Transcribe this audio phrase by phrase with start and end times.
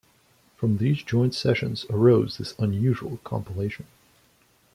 [0.55, 3.85] From these joint sessions arose this unusual compilation.